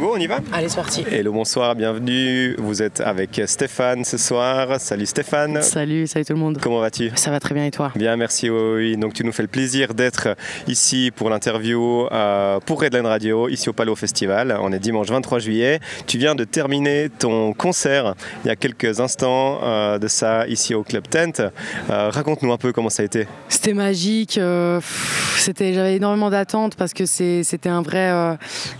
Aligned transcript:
Go, 0.00 0.12
on 0.14 0.18
y 0.18 0.26
va? 0.26 0.38
Allez, 0.52 0.70
c'est 0.70 0.76
parti. 0.76 1.04
Hello, 1.10 1.30
bonsoir, 1.30 1.74
bienvenue. 1.74 2.54
Vous 2.56 2.80
êtes 2.80 3.02
avec 3.02 3.38
Stéphane 3.44 4.02
ce 4.02 4.16
soir. 4.16 4.80
Salut 4.80 5.04
Stéphane. 5.04 5.60
Salut, 5.60 6.06
salut 6.06 6.24
tout 6.24 6.32
le 6.32 6.38
monde. 6.38 6.58
Comment 6.62 6.80
vas-tu? 6.80 7.10
Ça 7.16 7.30
va 7.30 7.38
très 7.38 7.54
bien 7.54 7.66
et 7.66 7.70
toi? 7.70 7.92
Bien, 7.94 8.16
merci. 8.16 8.48
Oui. 8.48 8.96
Donc 8.96 9.12
tu 9.12 9.24
nous 9.24 9.32
fais 9.32 9.42
le 9.42 9.48
plaisir 9.48 9.92
d'être 9.92 10.28
ici 10.66 11.10
pour 11.14 11.28
l'interview 11.28 12.06
euh, 12.12 12.60
pour 12.60 12.80
Redline 12.80 13.04
Radio, 13.04 13.48
ici 13.50 13.68
au 13.68 13.74
Palo 13.74 13.94
Festival. 13.94 14.56
On 14.62 14.72
est 14.72 14.78
dimanche 14.78 15.08
23 15.08 15.38
juillet. 15.38 15.80
Tu 16.06 16.16
viens 16.16 16.34
de 16.34 16.44
terminer 16.44 17.10
ton 17.10 17.52
concert 17.52 18.14
il 18.44 18.48
y 18.48 18.50
a 18.50 18.56
quelques 18.56 19.00
instants 19.00 19.60
euh, 19.62 19.98
de 19.98 20.08
ça 20.08 20.46
ici 20.48 20.74
au 20.74 20.82
Club 20.82 21.08
Tent. 21.10 21.42
Euh, 21.90 22.08
Raconte-nous 22.08 22.50
un 22.52 22.56
peu 22.56 22.72
comment 22.72 22.88
ça 22.88 23.02
a 23.02 23.06
été. 23.06 23.28
C'était 23.50 23.74
magique. 23.74 24.38
euh, 24.38 24.78
pff, 24.78 25.36
c'était, 25.40 25.74
j'avais 25.74 25.96
énormément 25.96 26.30
d'attentes 26.30 26.74
parce 26.74 26.94
que 26.94 27.04
c'est, 27.04 27.42
c'était 27.44 27.68
un 27.68 27.82
vrai, 27.82 28.10
euh, 28.10 28.34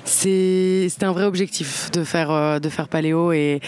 c'est, 0.04 0.86
c'était 0.88 1.09
un 1.10 1.12
vrai 1.12 1.24
objectif 1.24 1.90
de 1.90 2.04
faire, 2.04 2.30
euh, 2.30 2.58
de 2.58 2.68
faire 2.68 2.88
paléo 2.88 3.32
et, 3.32 3.60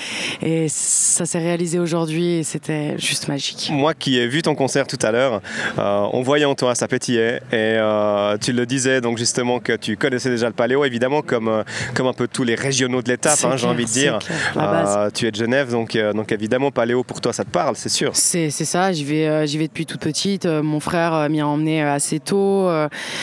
et 0.42 0.66
ça 0.68 1.26
s'est 1.26 1.38
réalisé 1.38 1.78
aujourd'hui 1.78 2.38
et 2.38 2.42
c'était 2.42 2.96
juste 2.98 3.28
magique. 3.28 3.70
Moi 3.72 3.94
qui 3.94 4.18
ai 4.18 4.28
vu 4.28 4.42
ton 4.42 4.54
concert 4.54 4.86
tout 4.86 4.98
à 5.02 5.10
l'heure, 5.10 5.42
euh, 5.78 6.06
on 6.12 6.22
voyait 6.22 6.44
en 6.44 6.54
toi, 6.54 6.74
ça 6.74 6.88
pétillait. 6.88 7.40
Et 7.50 7.76
euh, 7.78 8.36
tu 8.38 8.52
le 8.52 8.64
disais 8.66 9.00
donc 9.00 9.18
justement 9.18 9.58
que 9.58 9.74
tu 9.74 9.96
connaissais 9.96 10.30
déjà 10.30 10.46
le 10.46 10.52
paléo, 10.52 10.84
évidemment, 10.84 11.22
comme, 11.22 11.48
euh, 11.48 11.62
comme 11.94 12.06
un 12.06 12.12
peu 12.12 12.28
tous 12.28 12.44
les 12.44 12.54
régionaux 12.54 13.02
de 13.02 13.08
l'étape, 13.08 13.38
hein, 13.44 13.56
j'ai 13.56 13.66
envie 13.66 13.84
de 13.84 13.90
dire. 13.90 14.18
Euh, 14.56 15.10
tu 15.12 15.26
es 15.26 15.30
de 15.30 15.36
Genève, 15.36 15.70
donc, 15.70 15.96
donc 16.14 16.30
évidemment, 16.32 16.70
paléo 16.70 17.02
pour 17.02 17.20
toi, 17.20 17.32
ça 17.32 17.44
te 17.44 17.50
parle, 17.50 17.74
c'est 17.76 17.88
sûr. 17.88 18.12
C'est, 18.14 18.50
c'est 18.50 18.64
ça, 18.64 18.92
j'y 18.92 19.04
vais, 19.04 19.46
j'y 19.46 19.58
vais 19.58 19.66
depuis 19.66 19.86
toute 19.86 20.00
petite. 20.00 20.46
Mon 20.46 20.80
frère 20.80 21.28
m'y 21.28 21.40
a 21.40 21.46
emmené 21.46 21.82
assez 21.82 22.20
tôt. 22.20 22.70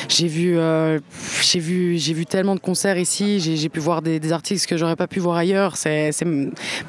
J'ai, 0.09 0.27
vu, 0.27 0.57
j'ai, 1.41 1.59
vu, 1.59 1.97
j'ai 1.97 2.13
vu 2.13 2.25
tellement 2.25 2.55
de 2.55 2.59
concerts 2.59 2.97
ici. 2.97 3.39
J'ai, 3.39 3.55
j'ai 3.55 3.69
pu 3.69 3.79
voir 3.79 4.01
des, 4.01 4.08
des 4.17 4.31
artistes 4.31 4.65
que 4.65 4.77
j'aurais 4.77 4.95
pas 4.95 5.07
pu 5.07 5.19
voir 5.19 5.37
ailleurs. 5.37 5.77
C'est, 5.77 6.11
c'est... 6.11 6.25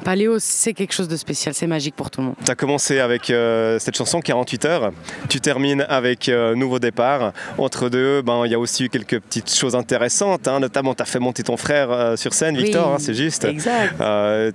Paléo, 0.03 0.37
c'est 0.39 0.73
quelque 0.73 0.93
chose 0.93 1.07
de 1.07 1.15
spécial. 1.15 1.53
C'est 1.53 1.67
magique 1.67 1.95
pour 1.95 2.09
tout 2.09 2.21
le 2.21 2.27
monde. 2.27 2.35
Tu 2.43 2.49
as 2.49 2.55
commencé 2.55 2.99
avec 2.99 3.29
euh, 3.29 3.77
cette 3.79 3.95
chanson 3.95 4.21
48 4.21 4.65
heures, 4.65 4.91
tu 5.29 5.39
termines 5.39 5.85
avec 5.89 6.29
euh, 6.29 6.55
Nouveau 6.55 6.79
départ. 6.79 7.33
Entre 7.57 7.89
deux, 7.89 8.21
ben, 8.21 8.43
il 8.45 8.51
y 8.51 8.55
a 8.55 8.59
aussi 8.59 8.85
eu 8.85 8.89
quelques 8.89 9.19
petites 9.19 9.53
choses 9.53 9.75
intéressantes, 9.75 10.47
hein, 10.47 10.59
notamment 10.59 10.93
tu 10.93 11.01
as 11.01 11.05
fait 11.05 11.19
monter 11.19 11.43
ton 11.43 11.57
frère 11.57 11.91
euh, 11.91 12.15
sur 12.15 12.33
scène, 12.33 12.57
Victor, 12.57 12.93
hein, 12.93 12.97
c'est 12.99 13.13
juste. 13.13 13.45
Exact. 13.45 13.95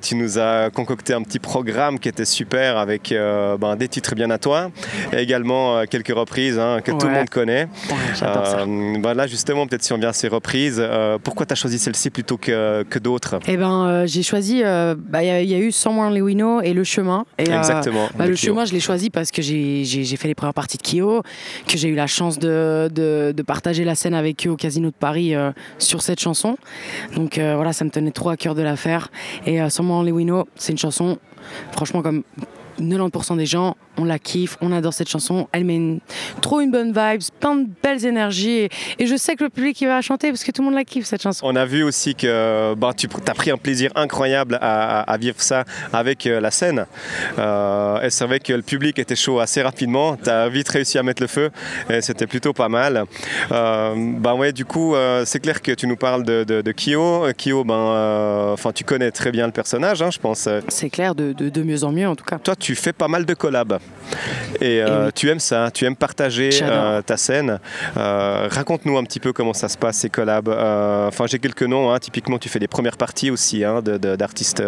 Tu 0.03 0.15
nous 0.15 0.39
as 0.39 0.71
concocté 0.71 1.13
un 1.13 1.23
petit 1.23 1.39
programme 1.39 1.99
qui 1.99 2.09
était 2.09 2.25
super 2.25 2.77
avec 2.77 3.13
ben, 3.13 3.77
des 3.77 3.89
titres 3.89 4.15
bien 4.15 4.31
à 4.31 4.39
toi 4.39 4.71
et 5.13 5.19
également 5.19 5.85
quelques 5.87 6.15
reprises 6.15 6.59
hein, 6.59 6.81
que 6.83 6.93
tout 6.93 7.07
le 7.07 7.13
monde 7.13 7.31
connaît. 7.31 7.69
Ça. 8.15 8.65
Ben 8.67 9.15
là 9.15 9.27
justement, 9.27 9.67
peut-être 9.67 9.83
si 9.83 9.93
on 9.93 9.99
vient 9.99 10.11
à 10.11 10.13
ces 10.13 10.29
reprises, 10.29 10.83
pourquoi 11.23 11.47
tu 11.47 11.53
as 11.53 11.57
choisi 11.57 11.79
celle-ci 11.79 12.11
plutôt 12.11 12.37
que, 12.37 12.53
que 12.89 12.99
d'autres 12.99 13.39
Eh 13.47 13.57
ben, 13.57 13.87
euh, 13.87 14.07
j'ai 14.07 14.23
choisi. 14.23 14.63
euh, 14.65 14.95
bah, 14.99 15.23
Il 15.23 15.27
y, 15.27 15.31
a- 15.31 15.43
il 15.43 15.49
y 15.51 15.55
a 15.55 15.59
eu 15.59 15.73
Somewhere 15.73 16.11
Know 16.11 16.61
et 16.61 16.73
Le 16.73 16.85
Chemin. 16.85 17.25
Et, 17.39 17.51
euh, 17.51 17.59
Exactement. 17.59 18.09
bah, 18.17 18.27
le 18.27 18.35
Kyo. 18.35 18.49
chemin, 18.49 18.65
je 18.65 18.73
l'ai 18.73 18.81
choisi 18.81 19.11
parce 19.11 19.31
que 19.31 19.43
j'ai 19.43 19.85
fait 20.17 20.29
les 20.29 20.35
premières 20.35 20.55
parties 20.55 20.79
de 20.79 20.83
Kyo, 20.83 21.23
que 21.67 21.77
j'ai 21.77 21.89
eu 21.89 21.95
la 21.95 22.07
chance 22.07 22.39
de, 22.39 22.89
de- 22.95 23.33
de 23.37 23.43
partager 23.43 23.85
la 23.85 23.95
scène 23.95 24.15
avec 24.15 24.47
eux 24.47 24.51
au 24.51 24.57
Casino 24.57 24.89
de 24.91 24.95
Paris 24.99 25.35
euh, 25.35 25.51
sur 25.79 26.03
cette 26.03 26.21
chanson. 26.21 26.57
Donc 27.15 27.39
euh, 27.39 27.55
voilà, 27.57 27.73
ça 27.73 27.85
me 27.85 27.91
tenait 27.91 28.11
trop 28.13 28.31
à 28.31 28.37
cœur 28.37 28.55
de 28.55 28.63
la 28.63 28.77
faire. 28.77 29.09
Et 29.47 29.61
euh, 29.61 29.69
Somewhere 29.69 30.05
Know, 30.13 30.47
c'est 30.57 30.73
une 30.73 30.79
chanson, 30.79 31.19
franchement, 31.73 32.03
comme 32.03 32.23
90% 32.81 33.37
des 33.37 33.47
gens, 33.47 33.77
on 33.99 34.05
la 34.05 34.19
kiffe, 34.19 34.57
on 34.61 34.73
adore 34.73 34.93
cette 34.95 35.09
chanson. 35.09 35.49
Elle 35.53 35.65
met 35.65 35.77
une- 35.77 36.01
trop 36.43 36.61
une 36.61 36.71
bonne 36.71 36.89
vibe, 36.93 37.21
plein 37.41 37.57
de 37.57 37.67
belles 37.83 38.05
énergies. 38.05 38.51
Et, 38.51 38.69
et 38.99 39.07
je 39.07 39.17
sais 39.17 39.37
que 39.37 39.45
le 39.45 39.51
public 39.51 39.81
il 39.81 39.87
va 39.87 39.95
la 39.97 40.03
chanter 40.03 40.29
parce 40.29 40.45
que 40.45 40.51
tout 40.53 40.63
le 40.63 40.67
monde 40.67 40.75
la 40.75 40.85
kiffe 40.85 41.07
cette 41.07 41.23
chanson. 41.23 41.47
On 41.49 41.57
a 41.57 41.65
vu 41.65 41.83
aussi 41.83 42.15
que 42.15 42.75
ben, 42.75 42.93
tu 42.93 43.09
as 43.27 43.35
pris 43.35 43.51
un 43.51 43.57
plaisir 43.57 43.91
incroyable 43.95 44.59
à, 44.61 45.17
vivre 45.19 45.41
ça 45.41 45.65
avec 45.93 46.27
euh, 46.27 46.41
la 46.41 46.51
scène. 46.51 46.87
Euh, 47.39 48.01
et 48.03 48.11
c'est 48.11 48.27
vrai 48.27 48.39
que 48.41 48.53
le 48.53 48.63
public 48.63 48.99
était 48.99 49.17
chaud 49.17 49.41
assez 49.41 49.63
rapidement. 49.63 50.17
Tu 50.17 50.29
as 50.31 50.49
vite 50.49 50.69
réussi 50.69 50.99
à 50.99 51.03
mettre 51.03 51.23
le 51.23 51.29
feu 51.29 51.51
et 51.91 52.01
c'était 52.01 52.27
plutôt 52.27 52.53
pas 52.53 52.69
mal. 52.69 53.05
Euh, 53.53 53.95
ben 53.97 54.35
ouais, 54.35 54.53
du 54.53 54.65
coup, 54.65 54.95
euh, 54.95 55.25
c'est 55.25 55.41
clair 55.41 55.63
que 55.63 55.73
tu 55.73 55.87
nous 55.87 55.97
parles 55.97 56.25
de, 56.25 56.45
de, 56.45 56.61
de 56.61 56.73
Kyo. 56.73 57.25
Euh, 57.27 57.33
Kyo, 57.33 57.65
ben, 57.65 58.53
enfin, 58.53 58.73
tu 58.73 58.85
connais 58.85 59.11
très 59.11 59.31
bien 59.33 59.47
le 59.47 59.53
personnage, 59.53 60.03
hein, 60.03 60.11
je 60.11 60.19
pense. 60.19 60.49
C'est 60.69 60.91
clair, 60.91 61.15
de, 61.15 61.33
de- 61.33 61.49
de 61.49 61.63
mieux 61.63 61.85
en 61.85 61.93
mieux 61.93 62.09
en 62.09 62.17
tout 62.17 62.25
cas. 62.25 62.39
Toi, 62.39 62.55
tu 62.57 62.66
fais 62.75 62.93
pas 62.93 63.09
mal 63.09 63.25
de 63.27 63.35
collabs. 63.35 63.79
Et 64.61 64.81
euh, 64.81 65.07
oui. 65.07 65.13
tu 65.15 65.29
aimes 65.29 65.41
ça, 65.41 65.71
tu 65.73 65.85
aimes 65.85 65.97
partager 65.97 66.51
euh, 66.63 67.03
ta 67.03 67.17
scène. 67.17 67.61
Euh, 67.97 68.49
Raconte-nous 68.51 68.97
un 68.97 69.05
petit 69.05 69.21
peu 69.21 69.33
comment 69.33 69.53
ça 69.53 69.69
se 69.69 69.77
passe, 69.77 69.99
ces 69.99 70.09
collabs. 70.09 70.49
Enfin, 70.49 71.27
j'ai 71.27 71.39
quelques 71.39 71.63
noms. 71.63 71.93
hein. 71.93 71.99
Typiquement, 71.99 72.39
tu 72.39 72.49
fais 72.49 72.59
des 72.59 72.69
premières 72.69 72.97
parties 72.97 73.31
aussi 73.31 73.65
hein, 73.65 73.83
d'artistes 73.83 74.63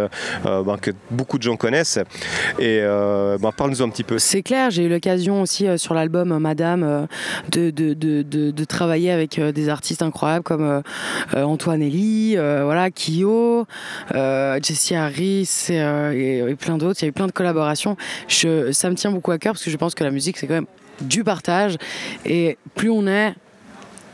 ben, 0.44 0.76
que 0.80 0.90
beaucoup 1.10 1.38
de 1.38 1.42
gens 1.42 1.56
connaissent. 1.56 1.98
Et 2.58 2.80
ben, 2.82 3.50
parle-nous 3.56 3.82
un 3.82 3.88
petit 3.88 4.04
peu. 4.04 4.18
C'est 4.18 4.42
clair, 4.42 4.70
j'ai 4.70 4.84
eu 4.84 4.88
l'occasion 4.88 5.40
aussi 5.42 5.66
sur 5.78 5.94
l'album 5.94 6.36
Madame 6.38 7.06
de, 7.50 7.70
de, 7.70 7.94
de, 7.94 8.64
travailler 8.64 9.10
avec 9.10 9.40
des 9.40 9.68
artistes 9.68 10.02
incroyables 10.02 10.44
comme 10.44 10.82
Antoine 11.34 11.78
euh, 11.82 12.62
voilà, 12.64 12.90
Kyo, 12.90 13.66
Jessie 14.62 14.94
Harris 14.94 15.66
et, 15.70 15.74
et- 15.76 16.38
et 16.38 16.54
plein 16.56 16.76
d'autres. 16.76 16.98
Il 17.00 17.04
y 17.04 17.06
a 17.06 17.08
eu 17.08 17.12
plein 17.12 17.26
de 17.26 17.32
collaborations. 17.32 17.87
Ça 18.28 18.90
me 18.90 18.94
tient 18.94 19.10
beaucoup 19.10 19.30
à 19.30 19.38
cœur 19.38 19.54
parce 19.54 19.64
que 19.64 19.70
je 19.70 19.76
pense 19.76 19.94
que 19.94 20.04
la 20.04 20.10
musique 20.10 20.36
c'est 20.38 20.46
quand 20.46 20.54
même 20.54 20.66
du 21.00 21.24
partage. 21.24 21.76
Et 22.24 22.58
plus 22.74 22.90
on 22.90 23.06
est 23.06 23.34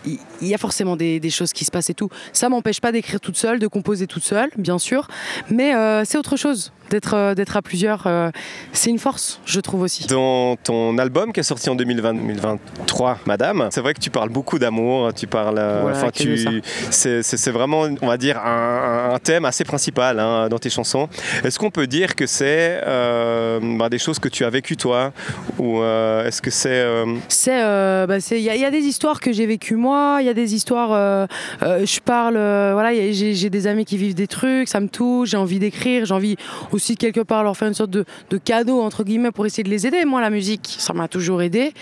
il 0.06 0.48
y 0.48 0.54
a 0.54 0.58
forcément 0.58 0.96
des, 0.96 1.20
des 1.20 1.30
choses 1.30 1.52
qui 1.52 1.64
se 1.64 1.70
passent 1.70 1.90
et 1.90 1.94
tout. 1.94 2.10
Ça 2.32 2.48
m'empêche 2.48 2.80
pas 2.80 2.92
d'écrire 2.92 3.20
toute 3.20 3.36
seule, 3.36 3.58
de 3.58 3.66
composer 3.66 4.06
toute 4.06 4.22
seule, 4.22 4.50
bien 4.56 4.78
sûr, 4.78 5.08
mais 5.50 5.74
euh, 5.74 6.04
c'est 6.04 6.18
autre 6.18 6.36
chose 6.36 6.72
d'être 6.90 7.14
euh, 7.14 7.34
d'être 7.34 7.56
à 7.56 7.62
plusieurs. 7.62 8.06
euh, 8.06 8.30
c'est 8.72 8.90
une 8.90 8.98
force, 8.98 9.40
je 9.46 9.60
trouve 9.60 9.82
aussi. 9.82 10.06
Dans 10.06 10.56
ton 10.56 10.98
album 10.98 11.32
qui 11.32 11.40
est 11.40 11.44
sorti 11.44 11.70
en 11.70 11.74
2020 11.74 12.14
2023, 12.14 13.18
Madame, 13.26 13.68
c'est 13.70 13.80
vrai 13.80 13.94
que 13.94 14.00
tu 14.00 14.10
parles 14.10 14.28
beaucoup 14.28 14.58
d'amour, 14.58 15.12
tu 15.14 15.26
parles, 15.26 15.58
euh, 15.58 15.90
enfin 15.90 16.10
tu, 16.10 16.62
c'est 16.90 17.50
vraiment, 17.50 17.86
on 18.02 18.06
va 18.06 18.16
dire, 18.16 18.38
un, 18.38 19.12
un 19.14 19.18
thème 19.18 19.44
assez 19.44 19.64
principal 19.64 20.18
hein, 20.20 20.48
dans 20.48 20.58
tes 20.58 20.70
chansons. 20.70 21.08
Est-ce 21.44 21.58
qu'on 21.58 21.70
peut 21.70 21.86
dire 21.86 22.14
que 22.14 22.26
c'est 22.26 22.80
euh, 22.86 23.60
bah, 23.78 23.88
des 23.88 23.98
choses 23.98 24.18
que 24.18 24.28
tu 24.28 24.44
as 24.44 24.50
vécues 24.50 24.76
toi, 24.76 25.12
ou 25.58 25.80
euh, 25.80 26.26
est-ce 26.26 26.42
que 26.42 26.50
c'est 26.50 26.68
euh, 26.70 27.06
C'est, 27.28 27.60
bah, 28.06 28.16
il 28.30 28.38
y, 28.38 28.50
a- 28.50 28.54
il 28.56 28.60
y 28.60 28.64
a 28.64 28.70
des 28.70 28.78
histoires 28.82 29.20
que 29.20 29.32
j'ai 29.32 29.46
vécues 29.46 29.76
moi, 29.76 30.18
il 30.20 30.26
y 30.26 30.30
a 30.30 30.34
des 30.34 30.54
histoires, 30.54 31.28
je 31.62 32.00
parle, 32.00 32.34
voilà, 32.34 32.92
j'ai, 32.92 33.34
j'ai 33.34 33.50
des 33.50 33.66
amis 33.66 33.84
qui 33.84 33.96
vivent 33.96 34.14
des 34.14 34.26
trucs, 34.26 34.68
ça 34.68 34.80
me 34.80 34.88
touche, 34.88 35.30
j'ai 35.30 35.36
envie 35.36 35.58
d'écrire, 35.58 36.04
j'ai 36.04 36.14
envie 36.14 36.36
aussi 36.72 36.83
quelque 36.92 37.20
part 37.20 37.42
leur 37.42 37.56
faire 37.56 37.68
une 37.68 37.74
sorte 37.74 37.90
de, 37.90 38.04
de 38.30 38.38
cadeau 38.38 38.80
entre 38.82 39.04
guillemets 39.04 39.32
pour 39.32 39.46
essayer 39.46 39.64
de 39.64 39.70
les 39.70 39.86
aider. 39.86 40.04
Moi, 40.04 40.20
la 40.20 40.30
musique, 40.30 40.76
ça 40.78 40.92
m'a 40.92 41.08
toujours 41.08 41.42
aidé. 41.42 41.72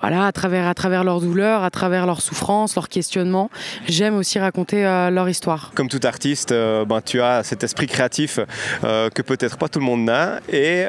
Voilà, 0.00 0.26
à 0.26 0.32
travers, 0.32 0.66
à 0.66 0.74
travers 0.74 1.04
leur 1.04 1.20
douleur, 1.20 1.62
à 1.62 1.70
travers 1.70 2.06
leurs 2.06 2.20
souffrances, 2.20 2.74
leurs 2.74 2.88
questionnements, 2.88 3.50
j'aime 3.88 4.16
aussi 4.16 4.38
raconter 4.38 4.84
euh, 4.84 5.10
leur 5.10 5.28
histoire. 5.28 5.72
comme 5.74 5.88
tout 5.88 6.00
artiste, 6.04 6.52
euh, 6.52 6.84
ben, 6.84 7.00
tu 7.00 7.20
as 7.20 7.42
cet 7.42 7.64
esprit 7.64 7.86
créatif 7.86 8.40
euh, 8.84 9.08
que 9.10 9.22
peut-être 9.22 9.56
pas 9.56 9.68
tout 9.68 9.78
le 9.78 9.84
monde 9.84 10.04
n'a. 10.04 10.40
Et 10.48 10.82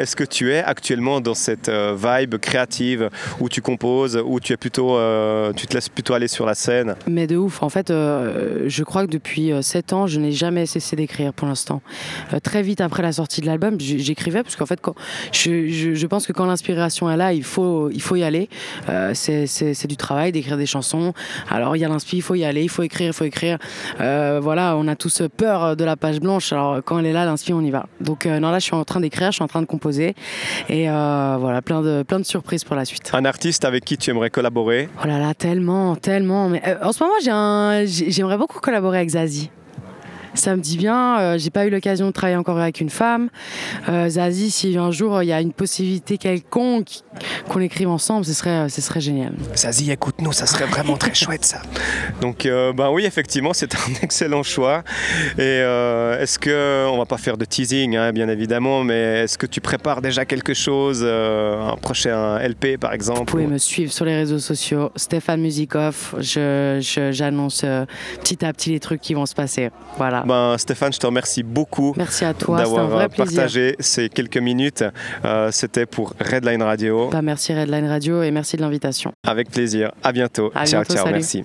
est-ce 0.00 0.16
que 0.16 0.24
tu 0.24 0.52
es 0.52 0.62
actuellement 0.62 1.20
dans 1.20 1.34
cette 1.34 1.70
vibe 1.70 2.36
créative 2.36 3.10
où 3.40 3.48
tu 3.48 3.60
composes, 3.60 4.20
où 4.24 4.40
tu 4.40 4.52
es 4.52 4.56
plutôt, 4.56 4.98
tu 5.56 5.66
te 5.66 5.74
laisses 5.74 5.88
plutôt 5.88 6.14
aller 6.14 6.28
sur 6.28 6.46
la 6.46 6.54
scène? 6.54 6.94
Mais 7.06 7.26
de 7.26 7.36
ouf. 7.36 7.62
En 7.62 7.68
fait, 7.68 7.88
je 7.88 8.82
crois 8.82 9.06
que 9.06 9.10
depuis 9.10 9.52
7 9.60 9.92
ans, 9.92 10.06
je 10.06 10.18
n'ai 10.20 10.32
jamais 10.32 10.66
cessé 10.66 10.96
d'écrire 10.96 11.32
pour 11.32 11.48
l'instant. 11.48 11.82
Très 12.42 12.62
vite 12.62 12.80
après 12.90 13.02
la 13.02 13.12
sortie 13.12 13.40
de 13.40 13.46
l'album, 13.46 13.76
j'écrivais 13.78 14.42
parce 14.42 14.56
qu'en 14.56 14.66
fait, 14.66 14.80
quand, 14.80 14.96
je, 15.32 15.68
je- 15.68 15.94
je 15.94 16.06
pense 16.08 16.26
que 16.26 16.32
quand 16.32 16.46
l'inspiration 16.46 17.08
est 17.08 17.16
là, 17.16 17.32
il 17.32 17.44
faut, 17.44 17.88
il 17.90 18.02
faut 18.02 18.16
y 18.16 18.24
aller. 18.24 18.48
Euh, 18.88 19.12
c'est- 19.14 19.86
du 19.86 19.96
travail 19.96 20.32
d'écrire 20.32 20.56
des 20.56 20.66
chansons. 20.66 21.12
Alors, 21.48 21.76
il 21.76 21.80
y 21.80 21.84
a 21.84 21.88
l'inspi, 21.88 22.16
il 22.16 22.22
faut 22.22 22.34
y 22.34 22.44
aller, 22.44 22.62
il 22.64 22.68
faut 22.68 22.82
écrire, 22.82 23.06
il 23.08 23.12
faut 23.12 23.24
écrire. 23.24 23.58
Euh, 24.00 24.40
voilà, 24.42 24.76
on 24.76 24.88
a 24.88 24.96
tous 24.96 25.22
peur 25.36 25.76
de 25.76 25.84
la 25.84 25.96
page 25.96 26.18
blanche. 26.20 26.52
Alors, 26.52 26.80
quand 26.84 26.98
elle 26.98 27.06
est 27.06 27.12
là, 27.12 27.24
l'inspi, 27.24 27.52
on 27.52 27.60
y 27.60 27.70
va. 27.70 27.86
Donc, 28.00 28.26
euh, 28.26 28.40
non, 28.40 28.50
là, 28.50 28.58
je 28.58 28.64
suis 28.64 28.74
en 28.74 28.84
train 28.84 28.98
d'écrire, 29.00 29.28
je 29.30 29.36
suis 29.36 29.44
en 29.44 29.48
train 29.48 29.60
de 29.62 29.66
composer. 29.66 30.14
Et 30.68 30.86
voilà, 30.88 31.62
plein 31.62 31.80
de, 31.82 32.02
plein 32.02 32.18
de 32.18 32.24
surprises 32.24 32.64
pour 32.64 32.74
la 32.74 32.84
suite. 32.84 33.10
Un 33.12 33.24
artiste 33.24 33.64
avec 33.64 33.84
qui 33.84 33.96
tu 33.96 34.10
aimerais 34.10 34.30
collaborer? 34.30 34.88
Oh 35.02 35.06
là 35.06 35.18
là, 35.18 35.32
tellement, 35.34 35.94
tellement. 35.96 36.48
Mais 36.48 36.60
en 36.82 36.92
ce 36.92 37.02
moment, 37.04 37.86
j'aimerais 37.86 38.36
beaucoup 38.38 38.58
collaborer 38.60 38.98
avec 38.98 39.10
Zazie. 39.10 39.50
Ça 40.40 40.56
me 40.56 40.62
dit 40.62 40.78
bien, 40.78 41.20
euh, 41.20 41.38
j'ai 41.38 41.50
pas 41.50 41.66
eu 41.66 41.70
l'occasion 41.70 42.06
de 42.06 42.12
travailler 42.12 42.38
encore 42.38 42.58
avec 42.58 42.80
une 42.80 42.88
femme. 42.88 43.28
Euh, 43.90 44.08
Zazie, 44.08 44.50
si 44.50 44.74
un 44.78 44.90
jour 44.90 45.22
il 45.22 45.26
y 45.26 45.34
a 45.34 45.42
une 45.42 45.52
possibilité 45.52 46.16
quelconque 46.16 47.02
qu'on 47.50 47.60
écrive 47.60 47.90
ensemble, 47.90 48.24
ce 48.24 48.32
serait, 48.32 48.70
ce 48.70 48.80
serait 48.80 49.02
génial. 49.02 49.34
Zazie, 49.54 49.90
écoute-nous, 49.90 50.32
ça 50.32 50.46
serait 50.46 50.64
vraiment 50.64 50.96
très 50.96 51.12
chouette 51.22 51.44
ça. 51.44 51.60
Donc, 52.22 52.44
ben 52.46 52.90
oui, 52.90 53.04
effectivement, 53.04 53.52
c'est 53.52 53.74
un 53.74 53.78
excellent 54.02 54.42
choix. 54.42 54.82
Et 55.36 55.58
est-ce 56.22 56.38
que, 56.38 56.88
on 56.88 56.96
va 56.96 57.04
pas 57.04 57.18
faire 57.18 57.36
de 57.36 57.44
teasing, 57.44 57.96
hein, 57.96 58.10
bien 58.12 58.30
évidemment, 58.30 58.82
mais 58.82 59.24
est-ce 59.24 59.36
que 59.36 59.46
tu 59.46 59.60
prépares 59.60 60.00
déjà 60.00 60.24
quelque 60.24 60.54
chose, 60.54 61.04
un 61.04 61.76
prochain 61.82 62.38
LP 62.38 62.78
par 62.80 62.94
exemple 62.94 63.18
Vous 63.18 63.24
pouvez 63.26 63.46
me 63.46 63.58
suivre 63.58 63.92
sur 63.92 64.06
les 64.06 64.16
réseaux 64.16 64.38
sociaux, 64.38 64.90
Stéphane 64.96 65.42
Musikoff. 65.42 66.14
J'annonce 66.18 67.66
petit 68.22 68.42
à 68.42 68.54
petit 68.54 68.70
les 68.70 68.80
trucs 68.80 69.02
qui 69.02 69.12
vont 69.12 69.26
se 69.26 69.34
passer. 69.34 69.68
Voilà. 69.98 70.24
Ben, 70.30 70.56
Stéphane, 70.58 70.92
je 70.92 70.98
te 71.00 71.06
remercie 71.06 71.42
beaucoup. 71.42 71.92
Merci 71.96 72.24
à 72.24 72.34
toi, 72.34 72.56
d'avoir 72.56 73.08
partagé 73.08 73.74
ces 73.80 74.08
quelques 74.08 74.38
minutes. 74.38 74.84
C'était 75.50 75.86
pour 75.86 76.14
Redline 76.20 76.62
Radio. 76.62 77.08
Ben, 77.10 77.20
merci 77.20 77.52
Redline 77.52 77.88
Radio 77.88 78.22
et 78.22 78.30
merci 78.30 78.56
de 78.56 78.62
l'invitation. 78.62 79.10
Avec 79.26 79.50
plaisir. 79.50 79.90
À 80.04 80.12
bientôt. 80.12 80.52
À 80.54 80.66
ciao, 80.66 80.82
bientôt, 80.82 80.94
ciao. 80.94 81.04
salut. 81.06 81.14
Merci. 81.18 81.44